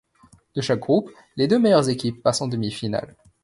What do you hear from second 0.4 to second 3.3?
De chaque groupe, les deux meilleures équipes passent en demi-finales.